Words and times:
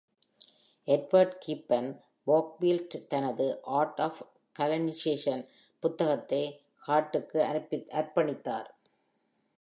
Edward 0.87 1.35
Gibbon 1.39 1.89
Wakefield 2.27 2.95
தனது 3.07 3.47
"art 3.79 4.01
of 4.01 4.21
colonisation" 4.55 5.43
புத்தகத்தை 5.83 6.43
ஹட்டுக்கு 6.87 7.39
அர்ப்பணித்தார். 7.99 8.69